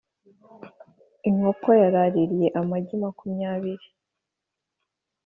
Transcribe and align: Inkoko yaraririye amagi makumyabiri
Inkoko 1.29 1.69
yaraririye 1.81 2.47
amagi 2.59 2.95
makumyabiri 3.03 3.87